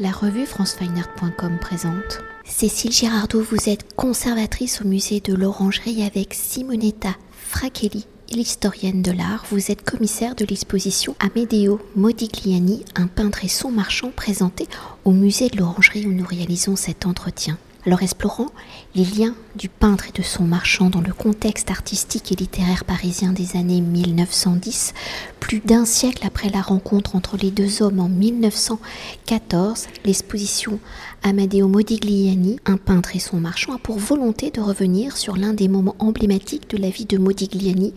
La 0.00 0.12
revue 0.12 0.46
francefineart.com 0.46 1.58
présente 1.60 2.20
Cécile 2.44 2.92
Girardot, 2.92 3.42
vous 3.42 3.68
êtes 3.68 3.96
conservatrice 3.96 4.80
au 4.80 4.84
musée 4.86 5.18
de 5.18 5.34
l'Orangerie 5.34 6.04
avec 6.04 6.34
Simonetta 6.34 7.16
Frachelli, 7.32 8.06
l'historienne 8.30 9.02
de 9.02 9.10
l'art. 9.10 9.44
Vous 9.50 9.72
êtes 9.72 9.82
commissaire 9.82 10.36
de 10.36 10.44
l'exposition 10.44 11.16
Amedeo 11.18 11.80
Modigliani, 11.96 12.84
un 12.94 13.08
peintre 13.08 13.44
et 13.44 13.48
son 13.48 13.72
marchand 13.72 14.12
présenté 14.14 14.68
au 15.04 15.10
musée 15.10 15.48
de 15.48 15.56
l'Orangerie 15.56 16.06
où 16.06 16.12
nous 16.12 16.24
réalisons 16.24 16.76
cet 16.76 17.04
entretien. 17.04 17.58
Alors 17.88 18.02
explorant 18.02 18.48
les 18.94 19.06
liens 19.06 19.34
du 19.56 19.70
peintre 19.70 20.08
et 20.10 20.12
de 20.12 20.22
son 20.22 20.42
marchand 20.42 20.90
dans 20.90 21.00
le 21.00 21.14
contexte 21.14 21.70
artistique 21.70 22.30
et 22.30 22.34
littéraire 22.34 22.84
parisien 22.84 23.32
des 23.32 23.56
années 23.56 23.80
1910, 23.80 24.92
plus 25.40 25.60
d'un 25.60 25.86
siècle 25.86 26.26
après 26.26 26.50
la 26.50 26.60
rencontre 26.60 27.16
entre 27.16 27.38
les 27.38 27.50
deux 27.50 27.80
hommes 27.80 28.00
en 28.00 28.10
1914, 28.10 29.86
l'exposition 30.04 30.80
Amadeo 31.22 31.66
Modigliani, 31.66 32.60
un 32.66 32.76
peintre 32.76 33.16
et 33.16 33.20
son 33.20 33.40
marchand, 33.40 33.74
a 33.74 33.78
pour 33.78 33.98
volonté 33.98 34.50
de 34.50 34.60
revenir 34.60 35.16
sur 35.16 35.38
l'un 35.38 35.54
des 35.54 35.68
moments 35.68 35.96
emblématiques 35.98 36.68
de 36.68 36.76
la 36.76 36.90
vie 36.90 37.06
de 37.06 37.16
Modigliani, 37.16 37.94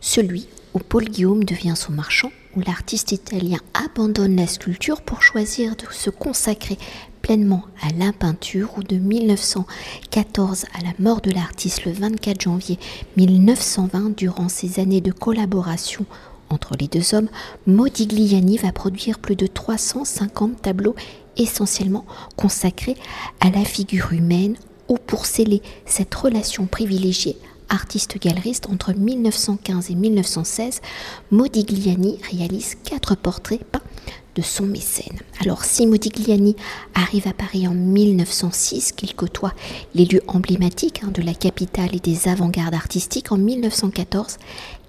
celui 0.00 0.48
où 0.72 0.78
Paul 0.78 1.04
Guillaume 1.04 1.44
devient 1.44 1.74
son 1.76 1.92
marchand, 1.92 2.32
où 2.56 2.60
l'artiste 2.60 3.12
italien 3.12 3.58
abandonne 3.74 4.36
la 4.36 4.46
sculpture 4.46 5.02
pour 5.02 5.20
choisir 5.20 5.76
de 5.76 5.84
se 5.90 6.08
consacrer 6.08 6.78
pleinement 7.28 7.62
à 7.82 7.90
la 7.98 8.14
peinture 8.14 8.70
où 8.78 8.82
de 8.82 8.96
1914 8.96 10.64
à 10.72 10.82
la 10.82 10.94
mort 10.98 11.20
de 11.20 11.30
l'artiste 11.30 11.84
le 11.84 11.92
24 11.92 12.40
janvier 12.40 12.78
1920, 13.18 14.16
durant 14.16 14.48
ces 14.48 14.80
années 14.80 15.02
de 15.02 15.12
collaboration 15.12 16.06
entre 16.48 16.74
les 16.80 16.88
deux 16.88 17.14
hommes, 17.14 17.28
Modigliani 17.66 18.56
va 18.56 18.72
produire 18.72 19.18
plus 19.18 19.36
de 19.36 19.46
350 19.46 20.62
tableaux 20.62 20.94
essentiellement 21.36 22.06
consacrés 22.36 22.96
à 23.40 23.50
la 23.50 23.66
figure 23.66 24.14
humaine 24.14 24.56
ou 24.88 24.96
pour 24.96 25.26
sceller 25.26 25.60
cette 25.84 26.14
relation 26.14 26.64
privilégiée 26.64 27.36
artiste-galeriste 27.68 28.70
entre 28.70 28.94
1915 28.94 29.90
et 29.90 29.94
1916, 29.94 30.80
Modigliani 31.30 32.18
réalise 32.30 32.76
quatre 32.84 33.16
portraits 33.16 33.62
peints 33.62 33.82
son 34.42 34.64
mécène. 34.64 35.18
Alors 35.40 35.64
si 35.64 35.86
Modigliani 35.86 36.56
arrive 36.94 37.28
à 37.28 37.32
Paris 37.32 37.66
en 37.68 37.74
1906, 37.74 38.92
qu'il 38.92 39.14
côtoie 39.14 39.54
les 39.94 40.04
lieux 40.04 40.22
emblématiques 40.28 41.02
hein, 41.04 41.10
de 41.12 41.22
la 41.22 41.34
capitale 41.34 41.94
et 41.94 42.00
des 42.00 42.28
avant-gardes 42.28 42.74
artistiques 42.74 43.32
en 43.32 43.38
1914, 43.38 44.36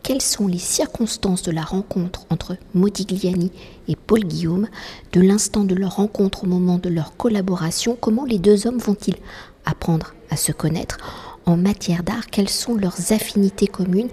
quelles 0.03 0.21
sont 0.21 0.47
les 0.47 0.59
circonstances 0.59 1.43
de 1.43 1.51
la 1.51 1.61
rencontre 1.61 2.25
entre 2.29 2.57
Modigliani 2.73 3.51
et 3.87 3.95
Paul 3.95 4.21
Guillaume, 4.21 4.67
de 5.11 5.21
l'instant 5.21 5.63
de 5.63 5.75
leur 5.75 5.97
rencontre 5.97 6.45
au 6.45 6.47
moment 6.47 6.77
de 6.77 6.89
leur 6.89 7.15
collaboration, 7.17 7.97
comment 7.99 8.25
les 8.25 8.39
deux 8.39 8.65
hommes 8.65 8.79
vont-ils 8.79 9.17
apprendre 9.65 10.13
à 10.29 10.37
se 10.37 10.51
connaître? 10.51 10.97
En 11.45 11.57
matière 11.57 12.03
d'art, 12.03 12.27
quelles 12.31 12.49
sont 12.49 12.75
leurs 12.75 13.11
affinités 13.11 13.67
communes, 13.67 14.09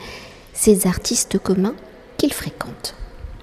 ces 0.52 0.86
artistes 0.86 1.38
communs 1.38 1.74
qu'ils 2.16 2.32
fréquentent? 2.32 2.94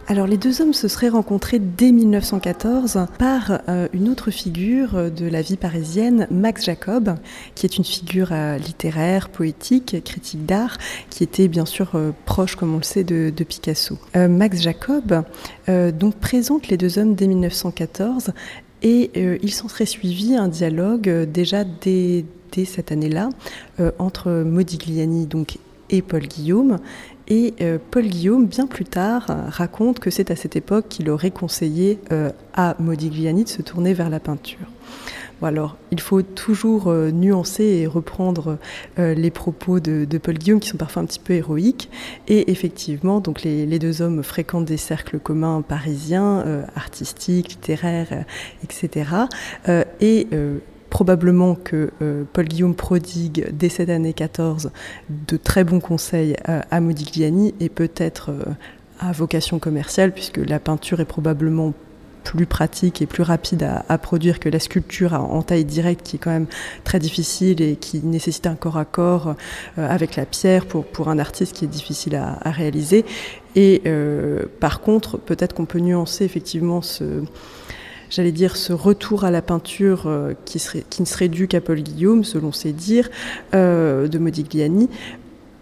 Alors 0.08 0.28
les 0.28 0.38
deux 0.38 0.62
hommes 0.62 0.74
se 0.74 0.88
seraient 0.88 1.10
rencontrés 1.10 1.60
dès 1.60 1.92
1914 1.92 3.08
par 3.18 3.62
euh, 3.70 3.88
une 3.94 4.10
autre 4.10 4.32
figure 4.32 5.10
de 5.10 5.26
la 5.28 5.42
vie 5.42 5.56
parisienne, 5.56 6.28
Max 6.30 6.66
Jacob, 6.66 7.16
qui 7.56 7.66
est 7.66 7.78
une 7.78 7.86
figure 7.86 8.30
euh, 8.32 8.58
littéraire, 8.58 9.30
poétique, 9.30 10.04
critique 10.04 10.46
d'art, 10.46 10.78
qui 11.10 11.24
était 11.24 11.48
bien 11.48 11.66
sûr 11.66 11.92
euh, 11.96 12.12
proche, 12.26 12.56
comme 12.56 12.74
on 12.74 12.78
le 12.78 12.84
sait, 12.84 13.04
de, 13.04 13.32
Picasso. 13.44 13.98
Max 14.16 14.62
Jacob 14.62 15.24
donc 15.68 16.16
présente 16.16 16.70
les 16.70 16.78
deux 16.78 16.98
hommes 16.98 17.14
dès 17.14 17.28
1914 17.28 18.32
et 18.82 19.12
il 19.42 19.52
s'en 19.52 19.68
serait 19.68 19.86
suivi 19.86 20.36
un 20.36 20.48
dialogue 20.48 21.10
déjà 21.30 21.66
dès, 21.66 22.24
dès 22.54 22.64
cette 22.64 22.94
année-là 22.94 23.30
entre 24.00 24.32
Modigliani 24.44 25.26
donc 25.26 25.58
et 25.90 26.02
Paul 26.02 26.22
Guillaume 26.22 26.80
et 27.28 27.54
euh, 27.62 27.78
Paul 27.92 28.04
Guillaume, 28.04 28.48
bien 28.48 28.68
plus 28.68 28.86
tard, 28.86 29.26
raconte 29.50 30.00
que 30.00 30.10
c'est 30.10 30.30
à 30.32 30.36
cette 30.36 30.56
époque 30.56 30.88
qu'il 30.90 31.10
aurait 31.10 31.32
conseillé 31.32 32.00
euh, 32.12 32.32
à 32.54 32.76
Modigliani 32.80 33.46
de 33.46 33.50
se 33.50 33.62
tourner 33.62 33.94
vers 33.94 34.10
la 34.10 34.20
peinture. 34.20 34.68
alors, 35.42 35.78
il 35.92 36.00
faut 36.00 36.22
toujours 36.22 36.88
euh, 36.88 37.12
nuancer 37.12 37.64
et 37.64 37.88
reprendre 37.88 38.58
les 38.98 39.32
propos 39.32 39.80
de, 39.80 40.06
Paul 40.18 40.38
Guillaume 40.38 40.60
qui 40.60 40.70
sont 40.70 40.78
parfois 40.78 41.02
un 41.02 41.06
petit 41.06 41.20
peu 41.20 41.34
héroïques. 41.34 41.90
Et 42.28 42.52
effectivement, 42.52 43.20
donc 43.20 43.44
les, 43.44 43.80
deux 43.80 44.02
hommes 44.02 44.22
fréquentent 44.22 44.66
des 44.66 44.78
cercles 44.78 45.20
communs 45.20 45.62
parisiens, 45.62 46.66
artistiques, 46.76 47.50
littéraires, 47.50 48.26
etc. 48.64 49.06
et 50.00 50.28
probablement 50.94 51.56
que 51.56 51.90
euh, 52.04 52.24
Paul 52.34 52.46
Guillaume 52.46 52.76
prodigue 52.76 53.48
dès 53.52 53.70
cette 53.70 53.90
année 53.90 54.14
14 54.14 54.70
de 55.10 55.38
très 55.38 55.64
bons 55.64 55.80
conseils 55.80 56.36
à, 56.46 56.80
Modigliani 56.82 57.56
et 57.60 57.70
peut-être 57.70 58.30
euh, 58.30 58.44
à 59.00 59.12
vocation 59.12 59.58
commerciale 59.58 60.12
puisque 60.12 60.38
la 60.38 60.60
peinture 60.60 61.00
est 61.00 61.06
probablement 61.06 61.74
plus 62.24 62.46
pratique 62.46 63.02
et 63.02 63.08
plus 63.08 63.24
rapide 63.24 63.68
à, 63.90 63.98
produire 63.98 64.40
que 64.40 64.50
la 64.50 64.60
sculpture 64.60 65.14
en 65.14 65.42
taille 65.42 65.66
directe 65.66 66.06
qui 66.06 66.18
est 66.18 66.20
quand 66.20 66.30
même 66.30 66.46
très 66.84 67.00
difficile 67.00 67.60
et 67.64 67.76
qui 67.76 68.00
nécessite 68.04 68.46
un 68.46 68.56
corps 68.56 68.78
à 68.78 68.86
corps 68.86 69.30
euh, 69.80 69.90
avec 69.90 70.16
la 70.16 70.28
pierre 70.28 70.68
pour, 70.68 70.86
pour 70.86 71.08
un 71.08 71.18
artiste 71.18 71.56
qui 71.56 71.66
est 71.66 71.68
difficile 71.68 72.16
à, 72.16 72.38
réaliser. 72.52 73.04
Et 73.56 73.82
par 74.60 74.82
contre, 74.82 75.18
peut-être 75.18 75.54
qu'on 75.54 75.66
peut 75.66 75.80
nuancer 75.80 76.24
effectivement 76.24 76.82
ce 76.82 77.24
j'allais 78.14 78.32
dire, 78.32 78.56
ce 78.56 78.74
retour 78.74 79.24
à 79.24 79.32
la 79.32 79.42
peinture 79.42 80.04
euh, 80.06 80.34
qui, 80.46 80.60
ne 81.00 81.06
serait 81.06 81.30
dû 81.30 81.48
qu'à 81.48 81.62
Paul 81.62 81.82
Guillaume, 81.82 82.24
selon 82.24 82.52
ses 82.52 82.72
dires, 82.72 83.10
euh, 83.56 84.08
de 84.08 84.20
Modigliani, 84.20 84.88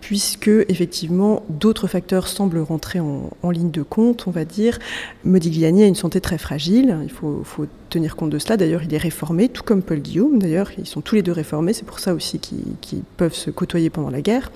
puisque 0.01 0.49
effectivement 0.67 1.43
d'autres 1.49 1.87
facteurs 1.87 2.27
semblent 2.27 2.59
rentrer 2.59 2.99
en, 2.99 3.49
ligne 3.49 3.71
de 3.71 3.83
compte, 3.83 4.27
on 4.27 4.31
va 4.31 4.43
dire. 4.43 4.79
Modigliani 5.23 5.83
a 5.83 5.87
une 5.87 5.95
santé 5.95 6.19
très 6.19 6.37
fragile, 6.37 6.97
il 7.03 7.09
faut 7.09 7.43
tenir 7.91 8.15
compte 8.15 8.31
de 8.31 8.39
cela. 8.39 8.57
D'ailleurs, 8.57 8.81
il 8.81 8.93
est 8.93 8.97
réformé, 8.97 9.49
tout 9.49 9.61
comme 9.61 9.83
Paul 9.83 9.99
Guillaume. 9.99 10.39
D'ailleurs, 10.39 10.71
ils 10.77 10.87
sont 10.87 11.01
tous 11.01 11.13
les 11.13 11.21
deux 11.21 11.31
réformés. 11.31 11.73
C'est 11.73 11.85
pour 11.85 11.99
ça 11.99 12.15
aussi 12.15 12.39
qu'ils 12.39 13.03
peuvent 13.17 13.35
se 13.35 13.51
côtoyer 13.51 13.91
pendant 13.91 14.09
la 14.09 14.21
guerre. 14.21 14.51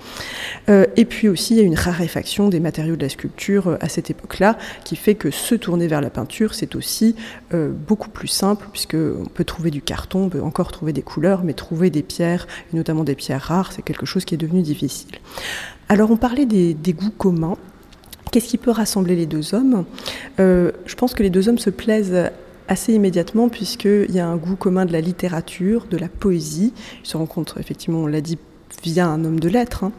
Euh, 0.68 0.86
et 0.96 1.04
puis 1.04 1.28
aussi, 1.28 1.54
il 1.54 1.58
y 1.58 1.60
a 1.60 1.64
une 1.64 1.76
raréfaction 1.76 2.48
des 2.48 2.58
matériaux 2.58 2.96
de 2.96 3.02
la 3.02 3.08
sculpture 3.08 3.68
euh, 3.68 3.76
à 3.80 3.88
cette 3.88 4.10
époque-là, 4.10 4.58
qui 4.84 4.96
fait 4.96 5.14
que 5.14 5.30
se 5.30 5.54
tourner 5.54 5.86
vers 5.86 6.00
la 6.00 6.10
peinture, 6.10 6.54
c'est 6.54 6.74
aussi 6.74 7.14
euh, 7.54 7.70
beaucoup 7.70 8.08
plus 8.08 8.28
simple, 8.28 8.66
puisqu'on 8.72 9.26
peut 9.32 9.44
trouver 9.44 9.70
du 9.70 9.82
carton, 9.82 10.24
on 10.24 10.28
peut 10.28 10.42
encore 10.42 10.72
trouver 10.72 10.92
des 10.92 11.02
couleurs, 11.02 11.44
mais 11.44 11.52
trouver 11.52 11.90
des 11.90 12.02
pierres, 12.02 12.46
et 12.72 12.76
notamment 12.76 13.04
des 13.04 13.14
pierres 13.14 13.42
rares, 13.42 13.72
c'est 13.72 13.82
quelque 13.82 14.06
chose 14.06 14.24
qui 14.24 14.34
est 14.34 14.38
devenu 14.38 14.62
difficile. 14.62 15.12
Alors, 15.88 16.10
on 16.10 16.16
parlait 16.16 16.46
des 16.46 16.92
goûts 16.92 17.10
communs. 17.16 17.56
Qu'est-ce 18.32 18.48
qui 18.48 18.58
peut 18.58 18.72
rassembler 18.72 19.14
les 19.14 19.26
deux 19.26 19.54
hommes? 19.54 19.84
Je 20.38 20.94
pense 20.96 21.14
que 21.14 21.22
les 21.22 21.30
deux 21.30 21.48
hommes 21.48 21.58
se 21.58 21.70
plaisent 21.70 22.30
assez 22.68 22.92
immédiatement 22.92 23.48
puisqu'il 23.48 24.10
y 24.10 24.20
a 24.20 24.26
un 24.26 24.36
goût 24.36 24.56
commun 24.56 24.86
de 24.86 24.92
la 24.92 25.00
littérature, 25.00 25.86
de 25.86 25.96
la 25.96 26.08
poésie. 26.08 26.72
Ils 27.02 27.08
se 27.08 27.16
rencontrent 27.16 27.58
effectivement, 27.58 28.00
on 28.00 28.06
l'a 28.06 28.20
dit, 28.20 28.38
via 28.82 29.06
un 29.06 29.24
homme 29.24 29.40
de 29.40 29.48
lettres. 29.48 29.84
Hein. 29.84 29.92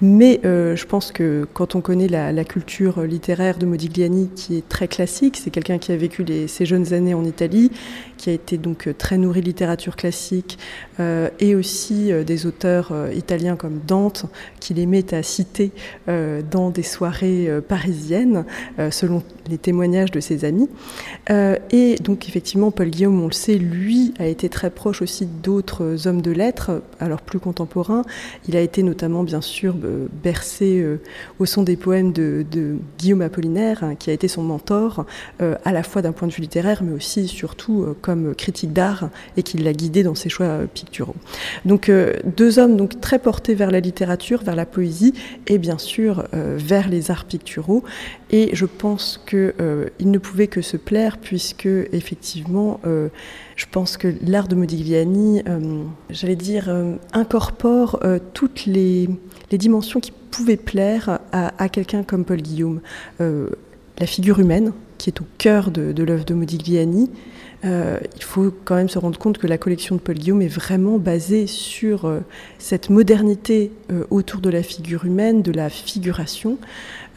Mais 0.00 0.40
euh, 0.44 0.76
je 0.76 0.86
pense 0.86 1.12
que 1.12 1.46
quand 1.52 1.74
on 1.74 1.80
connaît 1.80 2.08
la, 2.08 2.44
culture 2.44 3.02
littéraire 3.02 3.58
de 3.58 3.66
Modigliani, 3.66 4.30
qui 4.34 4.56
est 4.56 4.68
très 4.68 4.88
classique, 4.88 5.36
c'est 5.36 5.50
quelqu'un 5.50 5.78
qui 5.78 5.92
a 5.92 5.96
vécu 5.96 6.24
ses 6.48 6.66
jeunes 6.66 6.92
années 6.94 7.14
en 7.14 7.24
Italie, 7.24 7.70
qui 8.16 8.30
a 8.30 8.32
été 8.32 8.56
donc 8.56 8.88
très 8.98 9.18
nourri 9.18 9.40
de 9.40 9.46
littérature 9.46 9.94
classique, 9.94 10.58
euh, 11.00 11.28
et 11.38 11.54
aussi 11.54 12.12
euh, 12.12 12.24
des 12.24 12.46
auteurs 12.46 12.92
italiens 13.14 13.56
comme 13.56 13.80
Dante, 13.86 14.26
qu'il 14.58 14.78
aimait 14.78 15.14
à 15.14 15.22
citer 15.22 15.72
dans 16.06 16.70
des 16.70 16.82
soirées 16.82 17.48
parisiennes, 17.68 18.44
selon 18.90 19.22
les 19.48 19.58
témoignages 19.58 20.10
de 20.10 20.20
ses 20.20 20.44
amis. 20.44 20.68
et 21.28 21.96
donc 22.02 22.28
effectivement, 22.28 22.70
Paul 22.70 22.88
Guillaume, 22.88 23.20
on 23.22 23.26
le 23.26 23.32
sait, 23.32 23.56
lui 23.56 24.14
a 24.18 24.26
été 24.26 24.48
très 24.48 24.70
proche 24.70 25.02
aussi 25.02 25.26
d'autres 25.26 26.06
hommes 26.06 26.22
de 26.22 26.30
lettres, 26.30 26.82
alors 26.98 27.22
plus 27.22 27.38
contemporains, 27.38 28.04
il 28.48 28.56
a 28.56 28.60
été 28.60 28.82
notamment, 28.82 29.22
bien 29.22 29.40
sûr, 29.40 29.74
euh, 29.84 30.06
bercé 30.22 30.80
euh, 30.80 31.00
au 31.38 31.46
son 31.46 31.62
des 31.62 31.76
poèmes 31.76 32.12
de, 32.12 32.44
Guillaume 32.98 33.22
Apollinaire, 33.22 33.82
hein, 33.82 33.94
qui 33.94 34.10
a 34.10 34.12
été 34.12 34.28
son 34.28 34.42
mentor, 34.42 35.06
euh, 35.40 35.56
à 35.64 35.72
la 35.72 35.82
fois 35.82 36.02
d'un 36.02 36.12
point 36.12 36.28
de 36.28 36.32
vue 36.32 36.42
littéraire, 36.42 36.82
mais 36.82 36.92
aussi, 36.92 37.28
surtout, 37.28 37.94
comme 38.00 38.34
critique 38.34 38.72
d'art, 38.72 39.10
et 39.36 39.42
qui 39.42 39.58
l'a 39.58 39.72
guidé 39.72 40.02
dans 40.02 40.14
ses 40.14 40.28
choix 40.28 40.60
picturaux. 40.72 41.14
Donc, 41.64 41.90
deux 42.36 42.58
hommes 42.58 42.76
donc 42.76 43.00
très 43.00 43.18
portés 43.18 43.54
vers 43.54 43.70
la 43.70 43.80
littérature, 43.80 44.42
vers 44.42 44.56
la 44.56 44.66
poésie, 44.66 45.14
et 45.46 45.58
bien 45.58 45.78
sûr 45.78 46.24
vers 46.32 46.88
les 46.88 47.10
arts 47.10 47.24
picturaux. 47.24 47.84
Et 48.30 48.50
je 48.52 48.66
pense 48.66 49.22
qu'ils 49.28 49.52
ne 50.10 50.18
pouvaient 50.18 50.46
que 50.46 50.62
se 50.62 50.76
plaire, 50.76 51.18
puisque 51.18 51.68
effectivement, 51.92 52.80
je 53.60 53.66
pense 53.70 53.98
que 53.98 54.08
l'art 54.26 54.48
de 54.48 54.54
Modigliani, 54.54 55.42
euh, 55.46 55.84
j'allais 56.08 56.34
dire, 56.34 56.70
euh, 56.70 56.94
incorpore 57.12 58.00
euh, 58.04 58.18
toutes 58.32 58.64
les, 58.64 59.06
dimensions 59.52 60.00
qui 60.00 60.12
pouvaient 60.30 60.56
plaire 60.56 61.18
à, 61.32 61.68
quelqu'un 61.68 62.02
comme 62.02 62.24
Paul 62.24 62.40
Guillaume. 62.40 62.80
la 63.18 64.06
figure 64.06 64.38
humaine, 64.38 64.72
qui 64.96 65.10
est 65.10 65.20
au 65.20 65.26
cœur 65.36 65.70
de, 65.70 65.92
de 65.92 66.02
l'œuvre 66.04 66.24
de 66.24 66.32
Modigliani. 66.32 67.10
Euh, 67.64 67.98
il 68.16 68.22
faut 68.22 68.52
quand 68.64 68.76
même 68.76 68.88
se 68.88 68.98
rendre 68.98 69.18
compte 69.18 69.36
que 69.36 69.46
la 69.46 69.58
collection 69.58 69.96
de 69.96 70.00
Paul 70.00 70.16
Guillaume 70.16 70.40
est 70.40 70.48
vraiment 70.48 70.98
basée 70.98 71.46
sur 71.46 72.06
euh, 72.06 72.20
cette 72.58 72.88
modernité 72.88 73.70
euh, 73.92 74.04
autour 74.10 74.40
de 74.40 74.48
la 74.48 74.62
figure 74.62 75.04
humaine, 75.04 75.42
de 75.42 75.52
la 75.52 75.68
figuration, 75.68 76.58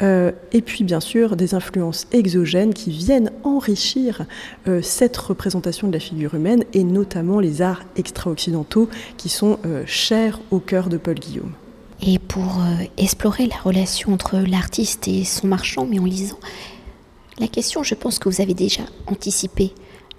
et 0.02 0.62
puis 0.62 0.84
bien 0.84 1.00
sûr 1.00 1.38
des 1.38 1.54
influences 1.54 2.08
exogènes 2.12 2.74
qui 2.74 2.90
viennent 2.90 3.32
enrichir 3.44 4.26
cette 4.82 5.16
représentation 5.16 5.88
de 5.88 5.94
la 5.94 6.00
figure 6.00 6.36
humaine, 6.36 6.66
et 6.74 6.84
notamment 6.84 7.40
les 7.40 7.62
arts 7.62 7.84
extra-occidentaux 7.96 8.90
qui 9.16 9.30
sont 9.30 9.60
chers 9.86 10.42
au 10.52 10.60
cœur 10.60 10.90
de 10.90 10.98
Paul 10.98 11.16
Guillaume. 11.16 11.54
Et 12.06 12.20
pour 12.20 12.62
explorer 12.98 13.48
la 13.48 13.56
relation 13.56 14.12
entre 14.12 14.40
l'artiste 14.40 15.08
et 15.08 15.24
son 15.24 15.48
marchand, 15.48 15.88
mais 15.90 16.00
en 16.00 16.06
lisant 16.06 16.40
la 17.40 17.48
question, 17.48 17.82
je 17.82 17.96
pense 17.96 18.20
que 18.20 18.28
vous 18.28 18.42
avez 18.42 18.56
déjà 18.56 18.84
anticipé 19.08 19.72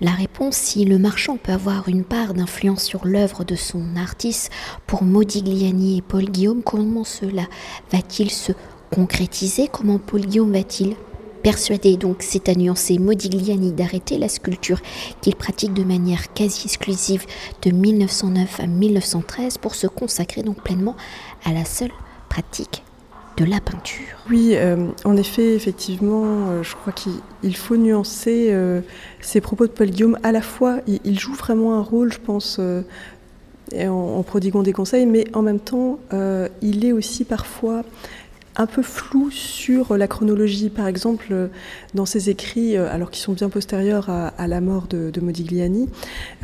la 0.05 0.11
réponse, 0.11 0.57
si 0.57 0.85
le 0.85 0.99
marchand 0.99 1.39
peut 1.39 1.53
avoir 1.53 1.89
une 1.89 2.05
part 2.05 2.35
d'influence 2.35 2.85
sur 2.85 3.07
l'œuvre 3.07 3.43
de 3.43 3.57
son 3.57 3.97
artiste, 3.97 4.51
pour 4.87 5.03
Modigliani 5.03 5.97
et 5.97 6.03
Paul 6.03 6.27
Guillaume, 6.27 6.63
comment 6.63 7.05
cela 7.05 7.45
va-t-il 7.91 8.31
se 8.31 8.53
concrétiser? 8.91 9.67
Comment 9.67 9.99
Paul 9.99 10.21
Guillaume 10.21 10.53
va-t-il 10.53 10.95
persuader, 11.43 11.97
donc 11.97 12.19
c'est 12.21 12.51
à 12.51 12.55
nuancer. 12.55 12.99
Modigliani 12.99 13.73
d'arrêter 13.73 14.19
la 14.19 14.29
sculpture 14.29 14.81
qu'il 15.23 15.37
pratique 15.37 15.73
de 15.73 15.85
manière 15.85 16.35
quasi 16.35 16.67
exclusive 16.67 17.25
de 17.63 17.71
1909 17.71 18.61
à 18.61 18.67
1913 18.67 19.57
pour 19.57 19.75
se 19.75 19.87
consacrer 19.87 20.43
donc 20.43 20.63
pleinement 20.63 20.97
à 21.47 21.53
la 21.55 21.65
seule 21.65 21.93
pratique 22.29 22.83
de 23.37 23.45
la 23.45 23.61
peinture. 23.61 24.05
Oui, 24.31 24.53
euh, 24.55 24.89
en 25.05 25.17
effet, 25.17 25.55
effectivement, 25.55 26.25
euh, 26.25 26.63
je 26.63 26.75
crois 26.75 26.93
qu'il 26.93 27.57
faut 27.57 27.77
nuancer 27.77 28.49
euh, 28.51 28.81
ces 29.21 29.41
propos 29.41 29.67
de 29.67 29.73
Paul 29.73 29.91
Guillaume. 29.91 30.19
À 30.23 30.33
la 30.33 30.41
fois, 30.41 30.79
il, 30.87 31.19
joue 31.19 31.35
vraiment 31.35 31.75
un 31.75 31.83
rôle, 31.83 32.13
je 32.13 32.21
pense, 32.21 32.61
en, 32.61 33.89
en, 33.89 34.23
prodiguant 34.23 34.63
des 34.63 34.73
conseils, 34.73 35.07
mais 35.07 35.27
en 35.35 35.43
même 35.43 35.61
temps, 35.61 35.99
il 36.63 36.85
est 36.85 36.93
aussi 36.93 37.25
parfois 37.25 37.83
un 38.57 38.67
peu 38.67 38.83
flou 38.83 39.31
sur 39.31 39.97
la 39.97 40.07
chronologie. 40.07 40.71
Par 40.71 40.87
exemple, 40.87 41.51
dans 41.95 42.07
ses 42.07 42.31
écrits, 42.31 42.77
euh, 42.77 42.93
alors 42.93 43.11
qu'ils 43.11 43.23
sont 43.23 43.33
bien 43.33 43.49
postérieurs 43.49 44.09
à, 44.11 44.47
la 44.47 44.61
mort 44.61 44.87
de, 44.89 45.21
Modigliani, 45.21 45.89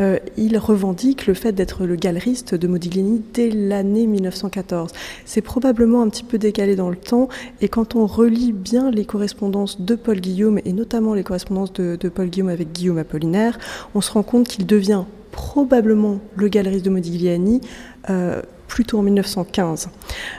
euh, 0.01 0.19
il 0.37 0.57
revendique 0.59 1.27
le 1.27 1.35
fait 1.35 1.53
d'être 1.53 1.85
le 1.85 1.97
galeriste 1.97 2.55
de 2.55 2.67
Modigliani 2.67 3.23
dès 3.33 3.51
l'année 3.51 4.07
1914. 4.07 4.93
C'est 5.25 5.41
probablement 5.41 6.03
un 6.03 6.09
petit 6.09 6.25
peu 6.25 6.39
décalé 6.39 6.77
dans 6.77 6.91
le 6.91 6.97
temps, 6.97 7.29
et 7.61 7.69
quand 7.69 7.95
on 7.95 8.07
relit 8.07 8.53
bien 8.53 8.91
les 8.91 9.05
correspondances 9.05 9.81
de 9.81 9.95
Paul 9.95 10.21
Guillaume, 10.21 10.61
et 10.65 10.73
notamment 10.73 11.15
les 11.15 11.23
correspondances 11.23 11.73
de, 11.73 11.97
Paul 12.09 12.29
Guillaume 12.29 12.49
avec 12.49 12.73
Guillaume 12.73 12.99
Apollinaire, 12.99 13.59
on 13.95 14.01
se 14.01 14.11
rend 14.11 14.23
compte 14.23 14.49
qu'il 14.49 14.67
devient 14.67 15.05
probablement 15.31 16.19
le 16.37 16.49
galeriste 16.49 16.85
de 16.85 16.91
Modigliani. 16.91 17.61
Euh, 18.09 18.43
plutôt 18.71 19.01
en 19.01 19.03
1915. 19.03 19.91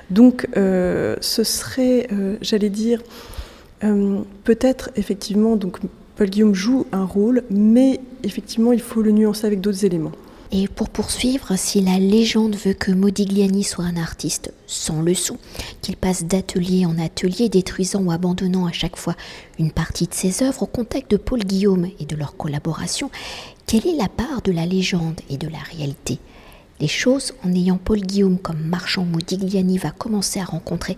Donc 0.10 0.48
euh, 0.58 1.16
ce 1.22 1.44
serait, 1.44 2.08
euh, 2.12 2.38
j'allais 2.42 2.70
dire, 2.70 3.02
euh, 3.84 4.22
peut-être 4.46 4.90
effectivement, 4.96 5.56
donc 5.58 5.80
Paul 6.16 6.30
Guillaume 6.30 6.56
joue 6.56 6.88
un 6.92 7.06
rôle, 7.06 7.44
mais 7.52 8.00
effectivement 8.24 8.72
il 8.72 8.82
faut 8.82 9.02
le 9.02 9.12
nuancer 9.12 9.46
avec 9.46 9.62
d'autres 9.62 9.86
éléments. 9.86 10.14
Et 10.54 10.68
pour 10.68 10.90
poursuivre, 10.90 11.56
si 11.56 11.80
la 11.82 11.98
légende 11.98 12.56
veut 12.56 12.74
que 12.74 12.92
Modigliani 12.92 13.64
soit 13.64 13.86
un 13.86 13.96
artiste 13.96 14.54
sans 14.68 15.02
le 15.02 15.14
sou, 15.14 15.38
qu'il 15.82 15.96
passe 15.96 16.26
d'atelier 16.26 16.86
en 16.86 17.00
atelier, 17.00 17.48
détruisant 17.48 18.04
ou 18.04 18.12
abandonnant 18.12 18.66
à 18.66 18.74
chaque 18.74 18.98
fois 18.98 19.16
une 19.60 19.72
partie 19.72 20.08
de 20.08 20.14
ses 20.14 20.44
œuvres 20.44 20.64
au 20.64 20.68
contact 20.68 21.10
de 21.10 21.16
Paul 21.16 21.40
Guillaume 21.40 21.88
et 22.00 22.06
de 22.06 22.18
leur 22.18 22.36
collaboration, 22.36 23.10
quelle 23.66 23.88
est 23.88 23.96
la 23.96 24.10
part 24.10 24.42
de 24.42 24.52
la 24.52 24.66
légende 24.66 25.22
et 25.30 25.38
de 25.38 25.48
la 25.48 25.60
réalité? 25.60 26.20
Les 26.82 26.88
choses 26.88 27.34
en 27.46 27.54
ayant 27.54 27.78
Paul 27.78 28.02
Guillaume 28.02 28.40
comme 28.40 28.60
marchand 28.60 29.06
Modigliani 29.06 29.78
va 29.78 29.92
commencer 29.92 30.40
à 30.40 30.46
rencontrer 30.46 30.98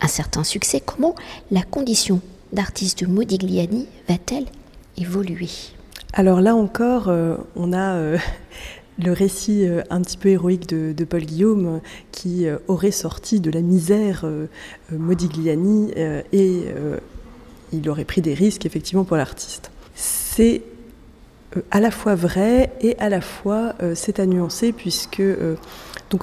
un 0.00 0.06
certain 0.06 0.44
succès. 0.44 0.80
Comment 0.80 1.16
la 1.50 1.62
condition 1.62 2.20
d'artiste 2.52 3.00
de 3.00 3.06
Modigliani 3.06 3.88
va-t-elle 4.08 4.46
évoluer? 4.96 5.48
Alors 6.12 6.40
là 6.40 6.54
encore, 6.54 7.08
euh, 7.08 7.36
on 7.56 7.72
a 7.72 7.96
euh, 7.96 8.18
le 9.04 9.12
récit 9.12 9.66
euh, 9.66 9.82
un 9.90 10.00
petit 10.00 10.16
peu 10.16 10.28
héroïque 10.28 10.68
de, 10.68 11.04
Paul 11.04 11.24
Guillaume 11.24 11.80
qui 12.12 12.46
aurait 12.68 12.92
sorti 12.92 13.40
de 13.40 13.50
la 13.50 13.60
misère 13.60 14.24
Modigliani 14.90 15.92
et 16.32 16.64
il 17.72 17.88
aurait 17.90 18.04
pris 18.04 18.22
des 18.22 18.32
risques 18.32 18.64
effectivement 18.64 19.04
pour 19.04 19.16
l'artiste. 19.16 19.70
C'est 19.94 20.62
à 21.70 21.80
la 21.80 21.90
fois 21.90 22.14
vrai 22.14 22.72
et 22.80 22.96
à 22.98 23.08
la 23.08 23.20
fois 23.20 23.74
euh, 23.82 23.92
c'est 23.94 24.20
à 24.20 24.26
nuancer 24.26 24.72
puisque 24.72 25.20
euh, 25.20 25.56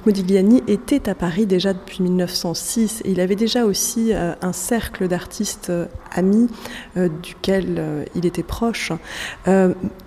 Modigliani 0.05 0.63
était 0.67 1.09
à 1.09 1.15
Paris 1.15 1.45
déjà 1.45 1.73
depuis 1.73 2.03
1906 2.03 3.01
et 3.03 3.11
il 3.11 3.19
avait 3.19 3.35
déjà 3.35 3.65
aussi 3.65 4.13
un 4.13 4.53
cercle 4.53 5.09
d'artistes 5.09 5.73
amis 6.11 6.47
duquel 7.21 8.07
il 8.15 8.25
était 8.25 8.43
proche. 8.43 8.93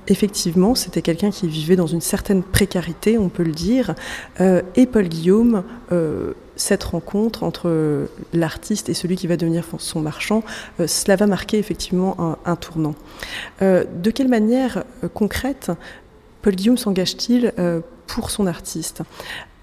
effectivement, 0.08 0.74
c'était 0.74 1.02
quelqu'un 1.02 1.30
qui 1.30 1.46
vivait 1.46 1.76
dans 1.76 1.86
une 1.86 2.00
certaine 2.00 2.42
précarité, 2.42 3.18
on 3.18 3.28
peut 3.28 3.42
le 3.42 3.52
dire, 3.52 3.94
et 4.40 4.86
Paul 4.86 5.08
Guillaume 5.08 5.62
cette 6.56 6.84
rencontre 6.84 7.42
entre 7.42 8.08
l'artiste 8.32 8.88
et 8.88 8.94
celui 8.94 9.16
qui 9.16 9.26
va 9.26 9.36
devenir 9.36 9.64
son 9.78 10.00
marchand, 10.00 10.42
euh, 10.80 10.86
cela 10.86 11.16
va 11.16 11.26
marquer 11.26 11.58
effectivement 11.58 12.36
un, 12.44 12.56
tournant. 12.56 12.94
Euh, 13.62 13.84
de 14.02 14.10
quelle 14.10 14.28
manière 14.28 14.84
euh, 15.04 15.08
concrète 15.08 15.70
Paul 16.42 16.54
Guillaume 16.54 16.78
s'engage-t-il 16.78 17.52
pour 18.06 18.30
son 18.30 18.46
artiste? 18.46 19.02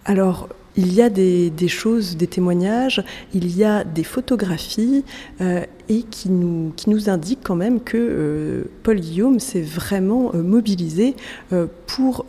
Alors, 0.04 0.50
il 0.76 0.94
y 0.94 1.02
a 1.02 1.10
des, 1.10 1.68
choses, 1.70 2.18
des 2.18 2.28
témoignages, 2.28 3.02
il 3.34 3.56
y 3.56 3.64
a 3.64 3.86
des 3.86 4.04
photographies 4.04 5.06
et 5.40 6.02
qui 6.02 6.30
nous 6.30 6.74
indiquent 7.08 7.44
quand 7.44 7.56
même 7.56 7.80
que 7.80 8.68
Paul 8.84 9.00
Guillaume 9.00 9.40
s'est 9.40 9.62
vraiment 9.62 10.34
mobilisé 10.34 11.16
pour 11.88 12.26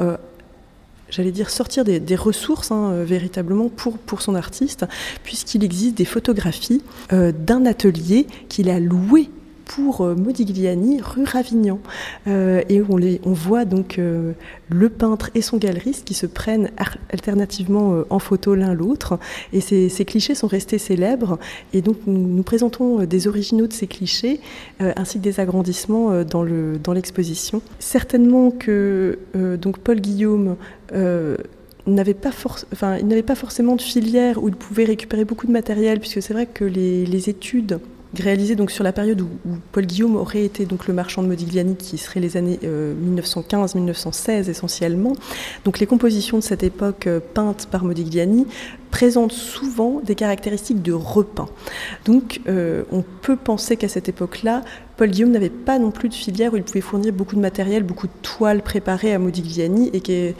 j'allais 1.15 1.33
dire, 1.33 1.51
sortir 1.51 1.85
des, 1.85 2.17
ressources 2.17 2.71
hein, 2.71 2.91
euh, 2.93 3.05
véritablement 3.05 3.69
pour, 3.69 3.99
pour 3.99 4.23
son 4.23 4.35
artiste, 4.35 4.85
puisqu'il 5.23 5.65
existe 5.65 5.97
des 5.97 6.05
photographies 6.05 6.83
euh, 7.13 7.33
d'un 7.33 7.67
atelier 7.67 8.27
qu'il 8.49 8.69
a 8.69 8.81
loué 8.81 9.31
pour 9.65 10.03
euh, 10.03 10.15
Modigliani, 10.15 11.01
rue 11.01 11.25
Ravignan. 11.25 11.81
Euh, 12.27 12.63
et 12.69 12.83
on, 12.89 12.97
les, 12.97 13.21
on 13.25 13.33
voit 13.33 13.65
donc 13.65 13.99
euh, 13.99 14.33
le 14.69 14.89
peintre 14.89 15.31
et 15.35 15.43
son 15.43 15.57
galeriste 15.57 16.05
qui 16.05 16.15
se 16.15 16.27
prennent 16.27 16.71
alternativement 17.11 18.05
en 18.11 18.19
photo 18.19 18.55
l'un 18.55 18.75
l'autre. 18.75 19.19
Et 19.53 19.61
ces, 19.61 20.05
clichés 20.05 20.35
sont 20.35 20.47
restés 20.47 20.79
célèbres. 20.79 21.39
Et 21.73 21.83
donc 21.83 21.99
nous, 22.07 22.43
présentons 22.43 23.05
des 23.05 23.29
originaux 23.29 23.67
de 23.67 23.73
ces 23.73 23.87
clichés 23.87 24.41
ainsi 24.81 25.19
que 25.19 25.25
des 25.25 25.41
agrandissements 25.41 26.25
dans, 26.25 26.43
le, 26.43 26.79
dans 26.79 26.93
l'exposition. 26.93 27.63
Certainement 27.79 28.51
que 28.51 29.19
donc 29.35 29.79
Paul 29.79 30.01
Guillaume 30.01 30.57
n'avait 31.87 32.15
pas, 32.15 32.31
enfin, 32.73 32.99
il 32.99 33.23
pas 33.23 33.35
forcément 33.35 33.77
de 33.77 33.83
filière 33.83 34.43
où 34.43 34.49
il 34.49 34.57
pouvait 34.57 34.85
récupérer 34.85 35.25
beaucoup 35.25 35.47
de 35.47 35.53
matériel, 35.53 36.01
puisque 36.01 36.23
c'est 36.23 36.33
vrai 36.33 36.47
que 36.47 36.65
les, 36.65 37.07
les 37.07 37.29
études 37.29 37.79
réalisé 38.21 38.55
donc 38.55 38.71
sur 38.71 38.85
la 38.85 38.93
période 38.93 39.21
où, 39.21 39.29
Paul 39.73 39.87
Guillaume 39.87 40.17
aurait 40.17 40.45
été 40.45 40.67
donc 40.67 40.87
le 40.87 40.95
marchand 40.95 41.23
de 41.23 41.29
Modigliani, 41.29 41.77
qui 41.77 41.99
serait 41.99 42.21
les 42.21 42.37
années 42.37 42.59
1915-1916 42.63 44.31
euh, 44.31 44.51
essentiellement. 44.51 45.13
Donc 45.65 45.79
les 45.79 45.87
compositions 45.87 46.39
de 46.39 46.43
cette 46.43 46.63
époque 46.63 47.07
euh, 47.07 47.21
peintes 47.21 47.67
par 47.71 47.85
Modigliani 47.85 48.47
présentent 48.91 49.33
souvent 49.33 50.01
des 50.01 50.15
caractéristiques 50.15 50.83
de 50.83 50.93
repeint. 50.93 51.49
Donc 52.05 52.41
euh, 52.49 52.85
on 52.93 53.03
peut 53.03 53.37
penser 53.37 53.77
qu'à 53.77 53.89
cette 53.89 54.09
époque-là, 54.09 54.63
Paul 54.97 55.11
Guillaume 55.11 55.33
n'avait 55.33 55.51
pas 55.51 55.79
non 55.79 55.91
plus 55.91 56.09
de 56.09 56.15
filière 56.15 56.53
où 56.53 56.57
il 56.57 56.63
pouvait 56.63 56.81
fournir 56.81 57.13
beaucoup 57.13 57.35
de 57.35 57.41
matériel, 57.41 57.83
beaucoup 57.83 58.07
de 58.07 58.13
toiles 58.23 58.63
préparées 58.63 59.13
à 59.13 59.19
Modigliani 59.19 59.91
et 59.93 60.01
qui 60.01 60.35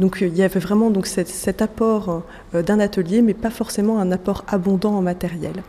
donc 0.00 0.18
il 0.22 0.34
y 0.34 0.42
avait 0.42 0.58
vraiment 0.58 0.90
donc 0.90 1.06
cet, 1.06 1.62
apport 1.62 2.22
d'un 2.54 2.80
atelier, 2.80 3.20
mais 3.20 3.34
pas 3.34 3.50
forcément 3.50 3.98
un 4.00 4.10
apport 4.10 4.44
abondant 4.48 4.94
en 4.94 5.02
matériel. 5.02 5.62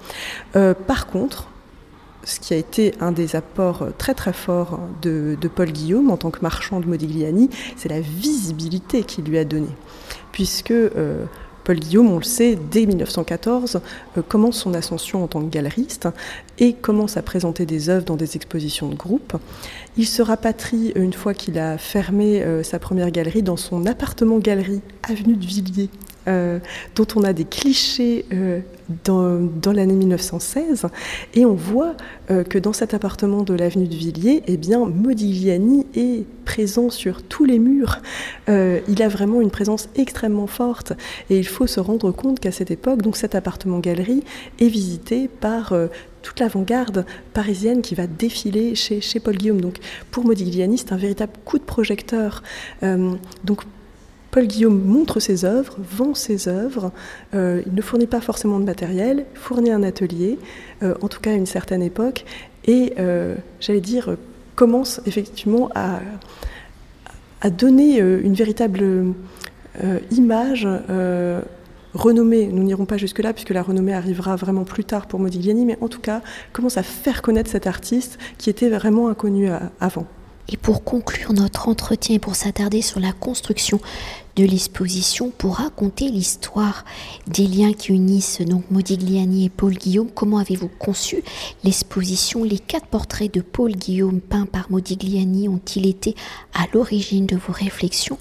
par 0.53 1.07
contre, 1.07 1.50
ce 2.23 2.39
qui 2.39 2.53
a 2.53 2.57
été 2.57 2.93
un 2.99 3.11
des 3.11 3.35
apports 3.35 3.87
très 3.97 4.13
très 4.13 4.33
forts 4.33 4.79
de, 5.01 5.37
Paul 5.53 5.71
Guillaume 5.71 6.11
en 6.11 6.17
tant 6.17 6.31
que 6.31 6.41
marchand 6.41 6.79
de 6.79 6.85
Modigliani, 6.85 7.49
c'est 7.75 7.89
la 7.89 7.99
visibilité 7.99 9.03
qu'il 9.03 9.25
lui 9.25 9.37
a 9.37 9.45
donnée. 9.45 9.75
Puisque 10.31 10.71
euh, 10.71 11.25
Paul 11.63 11.79
Guillaume, 11.79 12.11
on 12.11 12.17
le 12.17 12.23
sait, 12.23 12.57
dès 12.71 12.85
1914, 12.85 13.81
euh, 14.17 14.21
commence 14.21 14.57
son 14.57 14.73
ascension 14.73 15.23
en 15.23 15.27
tant 15.27 15.41
que 15.41 15.49
galeriste 15.49 16.07
et 16.57 16.73
commence 16.73 17.17
à 17.17 17.21
présenter 17.21 17.65
des 17.65 17.89
œuvres 17.89 18.05
dans 18.05 18.15
des 18.15 18.35
expositions 18.35 18.87
de 18.87 18.95
groupe. 18.95 19.37
Il 19.97 20.07
se 20.07 20.21
rapatrie, 20.21 20.91
une 20.95 21.13
fois 21.13 21.33
qu'il 21.33 21.59
a 21.59 21.77
fermé 21.77 22.41
euh, 22.41 22.63
sa 22.63 22.79
première 22.79 23.11
galerie, 23.11 23.43
dans 23.43 23.57
son 23.57 23.85
appartement-galerie, 23.85 24.81
avenue 25.03 25.35
de 25.35 25.45
Villiers, 25.45 25.89
euh, 26.27 26.59
dont 26.95 27.07
on 27.15 27.23
a 27.23 27.33
des 27.33 27.45
clichés 27.45 28.25
euh, 28.31 28.59
dans, 29.03 29.71
l'année 29.71 29.93
1916, 29.93 30.87
et 31.33 31.45
on 31.45 31.53
voit 31.53 31.95
euh, 32.29 32.43
que 32.43 32.57
dans 32.57 32.73
cet 32.73 32.93
appartement 32.93 33.43
de 33.43 33.53
l'avenue 33.53 33.87
de 33.87 33.95
Villiers, 33.95 34.43
eh 34.47 34.57
bien, 34.57 34.85
Modigliani 34.85 35.85
est 35.95 36.25
présent 36.45 36.89
sur 36.89 37.23
tous 37.23 37.45
les 37.45 37.59
murs. 37.59 38.01
il 38.47 39.01
a 39.01 39.07
vraiment 39.07 39.41
une 39.41 39.51
présence 39.51 39.89
extrêmement 39.95 40.47
forte, 40.47 40.93
et 41.29 41.37
il 41.37 41.47
faut 41.47 41.67
se 41.67 41.79
rendre 41.79 42.11
compte 42.11 42.39
qu'à 42.39 42.51
cette 42.51 42.71
époque, 42.71 43.01
donc 43.01 43.15
cet 43.15 43.35
appartement-galerie 43.35 44.23
est 44.59 44.67
visité 44.67 45.27
par 45.27 45.73
toute 46.21 46.39
l'avant-garde 46.39 47.05
parisienne 47.33 47.81
qui 47.81 47.95
va 47.95 48.07
défiler 48.07 48.75
chez, 48.75 49.19
Paul 49.19 49.37
Guillaume. 49.37 49.61
Donc 49.61 49.77
pour 50.11 50.25
Modigliani, 50.25 50.77
c'est 50.77 50.91
un 50.91 50.97
véritable 50.97 51.33
coup 51.45 51.57
de 51.57 51.63
projecteur. 51.63 52.43
Paul 54.31 54.47
Guillaume 54.47 54.81
montre 54.81 55.19
ses 55.19 55.43
œuvres, 55.43 55.75
vend 55.77 56.15
ses 56.15 56.47
œuvres. 56.47 56.91
Euh, 57.35 57.61
il 57.65 57.75
ne 57.75 57.81
fournit 57.81 58.07
pas 58.07 58.21
forcément 58.21 58.59
de 58.59 58.65
matériel, 58.65 59.25
fournit 59.33 59.71
un 59.71 59.83
atelier, 59.83 60.39
euh, 60.83 60.95
en 61.01 61.09
tout 61.09 61.19
cas 61.19 61.31
à 61.31 61.35
une 61.35 61.45
certaine 61.45 61.83
époque, 61.83 62.25
et 62.65 62.93
euh, 62.97 63.35
j'allais 63.59 63.81
dire 63.81 64.15
commence 64.55 65.01
effectivement 65.05 65.69
à, 65.75 65.99
à 67.41 67.49
donner 67.49 67.99
une 67.99 68.33
véritable 68.33 68.83
image 70.11 70.67
renommée. 71.93 72.47
Nous 72.47 72.61
n'irons 72.61 72.85
pas 72.85 72.97
jusque-là 72.97 73.33
puisque 73.33 73.49
la 73.49 73.63
renommée 73.63 73.93
arrivera 73.93 74.35
vraiment 74.35 74.63
plus 74.63 74.83
tard 74.83 75.07
pour 75.07 75.19
Modigliani, 75.19 75.65
mais 75.65 75.77
en 75.81 75.87
tout 75.87 76.01
cas 76.01 76.21
commence 76.53 76.77
à 76.77 76.83
faire 76.83 77.23
connaître 77.23 77.49
cet 77.49 77.65
artiste 77.65 78.19
qui 78.37 78.51
était 78.51 78.69
vraiment 78.69 79.07
inconnu 79.07 79.49
avant. 79.79 80.05
Et 80.53 80.57
pour 80.57 80.83
conclure 80.83 81.31
notre 81.31 81.69
entretien 81.69 82.15
et 82.15 82.19
pour 82.19 82.35
s'attarder 82.35 82.81
sur 82.81 82.99
la 82.99 83.13
construction 83.13 83.79
de 84.35 84.43
l'exposition, 84.43 85.29
pour 85.29 85.55
raconter 85.55 86.09
l'histoire 86.09 86.83
des 87.27 87.47
liens 87.47 87.71
qui 87.71 87.93
unissent 87.93 88.41
donc 88.41 88.69
Modigliani 88.69 89.45
et 89.45 89.49
Paul 89.49 89.73
Guillaume, 89.73 90.09
comment 90.13 90.39
avez-vous 90.39 90.69
conçu 90.79 91.23
l'exposition? 91.63 92.43
Les 92.43 92.59
quatre 92.59 92.87
portraits 92.87 93.33
de 93.33 93.39
Paul 93.39 93.71
Guillaume 93.71 94.19
peints 94.19 94.45
par 94.45 94.69
Modigliani 94.69 95.47
ont-ils 95.47 95.87
été 95.87 96.15
à 96.53 96.65
l'origine 96.73 97.25
de 97.25 97.37
vos 97.37 97.53
réflexions? 97.53 98.17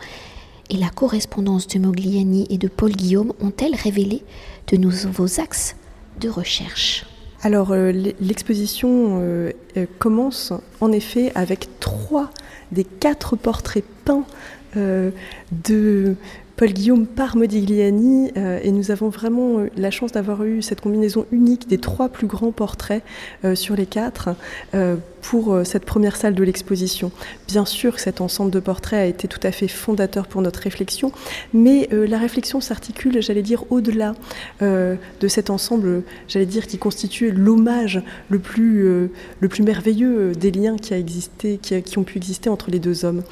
Et 0.69 0.77
la 0.77 0.91
correspondance 0.91 1.67
de 1.67 1.81
Modigliani 1.81 2.47
et 2.49 2.59
de 2.59 2.69
Paul 2.69 2.93
Guillaume 2.93 3.33
ont-elles 3.41 3.75
révélé 3.75 4.23
de 4.69 4.77
nouveaux 4.77 5.41
axes 5.41 5.75
de 6.21 6.29
recherche? 6.29 7.07
Alors 7.43 7.73
euh, 7.73 7.91
l'exposition 8.21 9.21
euh, 9.21 9.53
euh, 9.77 9.87
commence 9.99 10.53
en 10.81 10.93
effet 10.93 11.33
avec 11.35 11.69
trois 11.81 12.31
des 12.73 12.85
quatre 12.85 13.37
portraits 13.37 13.85
peints 14.05 14.25
de 14.77 16.15
Paul 16.57 16.69
Guillaume 16.69 17.07
par 17.07 17.37
Modigliani 17.37 18.31
et 18.37 18.71
nous 18.71 18.93
avons 18.93 19.09
vraiment 19.09 19.67
la 19.77 19.91
chance 19.91 20.13
d'avoir 20.13 20.45
eu 20.45 20.63
cette 20.63 20.81
combinaison 20.81 21.27
unique 21.33 21.67
des 21.67 21.79
trois 21.79 22.09
plus 22.09 22.29
grands 22.29 22.53
portraits 22.53 23.03
sur 23.55 23.75
les 23.75 23.87
quatre 23.87 24.37
pour 25.23 25.57
cette 25.65 25.85
première 25.85 26.17
salle 26.17 26.35
de 26.35 26.43
l'exposition. 26.43 27.11
Bien 27.49 27.65
sûr 27.65 27.99
cet 27.99 28.21
ensemble 28.21 28.51
de 28.51 28.61
portraits 28.61 29.01
a 29.01 29.07
été 29.07 29.29
tout 29.29 29.41
à 29.43 29.53
fait 29.53 29.69
fondateur 29.69 30.27
pour 30.27 30.43
notre 30.43 30.61
réflexion, 30.61 31.13
mais 31.53 31.89
la 31.91 32.19
réflexion 32.19 32.61
s'articule, 32.61 33.21
j'allais 33.23 33.43
dire, 33.43 33.65
au-delà 33.71 34.15
de 34.61 35.29
cet 35.29 35.51
ensemble, 35.51 36.03
j'allais 36.29 36.47
dire, 36.47 36.67
qui 36.67 36.79
constitue 36.79 37.31
l'hommage 37.31 38.03
le 38.29 38.39
plus, 38.39 39.09
le 39.41 39.49
plus 39.49 39.63
merveilleux 39.63 40.33
des 40.33 40.51
liens 40.51 40.77
qui, 40.77 40.95
a 40.95 40.99
existé, 40.99 41.61
ont 41.97 42.05
pu 42.05 42.19
exister 42.19 42.49
entre 42.49 42.71
les 42.71 42.79
deux 42.79 43.05
hommes. 43.05 43.23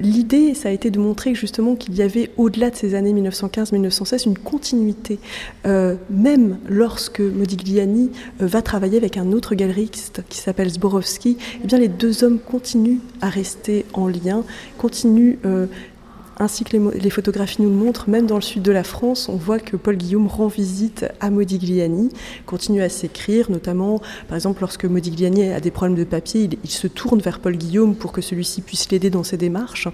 L'idée, 0.00 0.54
ça 0.54 0.68
a 0.68 0.72
été 0.72 0.90
de 0.90 0.98
montrer 0.98 1.34
justement 1.34 1.74
qu'il 1.74 1.94
y 1.94 2.02
avait 2.02 2.30
au-delà 2.36 2.70
de 2.70 2.76
ces 2.76 2.94
années 2.94 3.12
1915-1916, 3.12 4.26
une 4.26 4.38
continuité, 4.38 5.18
euh, 5.66 5.96
même 6.10 6.58
lorsque 6.68 7.20
Modigliani 7.20 8.10
euh, 8.40 8.46
va 8.46 8.62
travailler 8.62 8.96
avec 8.96 9.16
un 9.16 9.32
autre 9.32 9.54
galeriste 9.54 10.22
qui 10.28 10.38
s'appelle 10.38 10.70
Eh 10.94 11.66
bien 11.66 11.78
les 11.78 11.88
deux 11.88 12.24
hommes 12.24 12.38
continuent 12.38 13.00
à 13.20 13.28
rester 13.28 13.84
en 13.94 14.08
lien, 14.08 14.44
continuent 14.78 15.36
euh, 15.44 15.66
ainsi 16.38 16.64
que 16.64 16.76
les, 16.76 17.10
photographies 17.10 17.62
nous 17.62 17.68
le 17.68 17.74
montrent, 17.74 18.08
même 18.08 18.26
dans 18.26 18.36
le 18.36 18.42
sud 18.42 18.62
de 18.62 18.72
la 18.72 18.84
France, 18.84 19.28
on 19.28 19.36
voit 19.36 19.58
que 19.58 19.76
Paul 19.76 19.96
Guillaume 19.96 20.26
rend 20.26 20.48
visite 20.48 21.06
à 21.20 21.30
Modigliani, 21.30 22.10
continue 22.46 22.82
à 22.82 22.88
s'écrire, 22.88 23.50
notamment, 23.50 24.00
par 24.28 24.36
exemple, 24.36 24.60
lorsque 24.60 24.84
Modigliani 24.84 25.50
a 25.52 25.60
des 25.60 25.70
problèmes 25.70 25.96
de 25.96 26.04
papier, 26.04 26.48
il, 26.64 26.70
se 26.70 26.86
tourne 26.86 27.20
vers 27.20 27.38
Paul 27.38 27.56
Guillaume 27.56 27.94
pour 27.94 28.12
que 28.12 28.20
celui-ci 28.20 28.62
puisse 28.62 28.90
l'aider 28.90 29.10
dans 29.10 29.22
ses 29.22 29.36
démarches. 29.36 29.88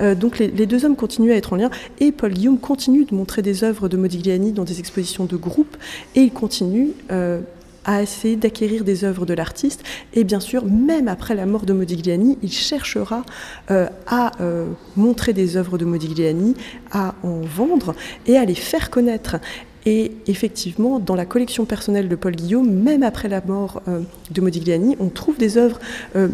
Euh, 0.00 0.14
donc 0.14 0.38
les, 0.38 0.48
deux 0.48 0.84
hommes 0.84 0.96
continuent 0.96 1.32
à 1.32 1.36
être 1.36 1.52
en 1.52 1.56
lien, 1.56 1.70
et 2.00 2.12
Paul 2.12 2.32
Guillaume 2.32 2.58
continue 2.58 3.04
de 3.04 3.14
montrer 3.14 3.42
des 3.42 3.64
œuvres 3.64 3.88
de 3.88 3.96
Modigliani 3.96 4.52
dans 4.52 4.64
des 4.64 4.78
expositions 4.78 5.24
de 5.24 5.36
groupe, 5.36 5.76
et 6.14 6.20
il 6.20 6.32
continue 6.32 6.92
euh, 7.10 7.40
à 7.84 8.02
essayer 8.02 8.36
d'acquérir 8.36 8.84
des 8.84 9.04
œuvres 9.04 9.26
de 9.26 9.34
l'artiste. 9.34 9.82
Et 10.14 10.24
bien 10.24 10.40
sûr, 10.40 10.64
même 10.66 11.08
après 11.08 11.34
la 11.34 11.46
mort 11.46 11.66
de 11.66 11.72
Modigliani, 11.72 12.38
il 12.42 12.52
cherchera 12.52 13.24
euh, 13.70 13.88
à 14.06 14.32
euh, 14.40 14.66
montrer 14.96 15.32
des 15.32 15.56
œuvres 15.56 15.78
de 15.78 15.84
Modigliani, 15.84 16.54
à 16.90 17.14
en 17.22 17.40
vendre 17.40 17.94
et 18.26 18.36
à 18.36 18.44
les 18.44 18.54
faire 18.54 18.90
connaître. 18.90 19.36
Et 19.84 20.12
effectivement, 20.28 21.00
dans 21.00 21.16
la 21.16 21.26
collection 21.26 21.64
personnelle 21.64 22.08
de 22.08 22.14
Paul 22.14 22.36
Guillaume, 22.36 22.70
même 22.70 23.02
après 23.02 23.28
la 23.28 23.40
mort 23.44 23.82
euh, 23.88 24.00
de 24.30 24.40
Modigliani, 24.40 24.96
on 25.00 25.08
trouve 25.08 25.38
des 25.38 25.58
œuvres, 25.58 25.80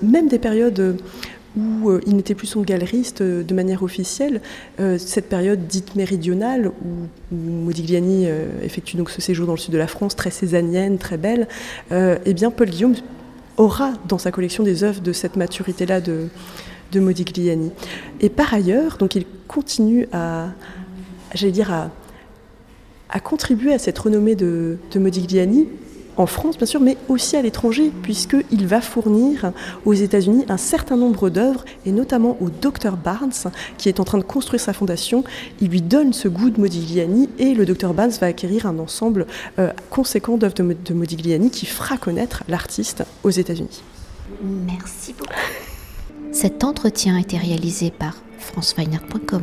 même 0.02 0.28
des 0.28 0.38
périodes 0.38 0.98
où 1.56 1.90
euh, 1.90 2.00
il 2.06 2.16
n'était 2.16 2.34
plus 2.34 2.46
son 2.46 2.62
galeriste 2.62 3.20
euh, 3.20 3.42
de 3.42 3.54
manière 3.54 3.82
officielle. 3.82 4.40
Euh, 4.80 4.98
cette 4.98 5.28
période 5.28 5.66
dite 5.66 5.96
méridionale, 5.96 6.68
où, 6.68 7.34
Modigliani 7.34 8.26
effectue 8.62 8.96
donc 8.96 9.10
ce 9.10 9.20
séjour 9.20 9.46
dans 9.46 9.52
le 9.52 9.58
sud 9.58 9.72
de 9.72 9.78
la 9.78 9.86
France, 9.86 10.16
très 10.16 10.30
césanienne, 10.30 10.96
très 10.96 11.18
belle, 11.18 11.46
eh 11.90 12.32
bien 12.32 12.50
Paul 12.50 12.70
Guillaume 12.70 12.94
aura 13.58 13.92
dans 14.08 14.16
sa 14.16 14.30
collection 14.30 14.64
des 14.64 14.82
œuvres 14.82 15.02
de 15.02 15.12
cette 15.12 15.36
maturité-là 15.36 16.00
de, 16.00 16.28
de 16.92 17.00
Modigliani. 17.00 17.70
Et 18.22 18.30
par 18.30 18.54
ailleurs, 18.54 18.96
donc 18.96 19.14
il 19.14 19.26
continue 19.46 20.08
à, 20.10 20.48
j'allais 21.34 21.60
à, 23.10 23.20
contribuer 23.20 23.74
à 23.74 23.78
cette 23.78 23.98
renommée 23.98 24.34
de 24.34 24.78
Modigliani 24.94 25.68
en 26.18 26.26
France 26.26 26.58
bien 26.58 26.66
sûr, 26.66 26.80
mais 26.80 26.98
aussi 27.08 27.36
à 27.36 27.42
l'étranger, 27.42 27.90
puisqu'il 28.02 28.66
va 28.66 28.80
fournir 28.80 29.52
aux 29.86 29.94
États-Unis 29.94 30.44
un 30.48 30.56
certain 30.56 30.96
nombre 30.96 31.30
d'œuvres, 31.30 31.64
et 31.86 31.92
notamment 31.92 32.36
au 32.40 32.50
Dr 32.50 32.96
Barnes, 32.96 33.32
qui 33.78 33.88
est 33.88 34.00
en 34.00 34.04
train 34.04 34.18
de 34.18 34.24
construire 34.24 34.60
sa 34.60 34.72
fondation. 34.72 35.24
Il 35.60 35.68
lui 35.70 35.80
donne 35.80 36.12
ce 36.12 36.28
goût 36.28 36.50
de 36.50 36.60
Modigliani, 36.60 37.28
et 37.38 37.54
le 37.54 37.64
Dr 37.64 37.94
Barnes 37.94 38.12
va 38.20 38.26
acquérir 38.26 38.66
un 38.66 38.78
ensemble 38.78 39.26
euh, 39.58 39.72
conséquent 39.90 40.36
d'œuvres 40.36 40.54
de, 40.54 40.92
Modigliani 40.92 41.50
qui 41.50 41.66
fera 41.66 41.96
connaître 41.96 42.42
l'artiste 42.48 43.04
aux 43.22 43.30
États-Unis. 43.30 43.82
Merci 44.42 45.14
beaucoup. 45.16 45.32
Cet 46.32 46.64
entretien 46.64 47.16
a 47.16 47.20
été 47.20 47.38
réalisé 47.38 47.90
par 47.90 48.16
franceweiner.com. 48.38 49.42